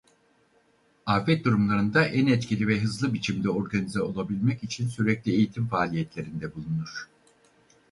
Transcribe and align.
Afet 1.05 1.45
durumlarında 1.45 2.05
en 2.05 2.27
etkili 2.27 2.67
ve 2.67 2.79
hızlı 2.79 3.13
biçimde 3.13 3.49
organize 3.49 4.01
olabilmek 4.01 4.63
için 4.63 4.87
sürekli 4.87 5.31
eğitim 5.31 5.67
faaliyetlerinde 5.67 6.55
bulunur. 6.55 7.09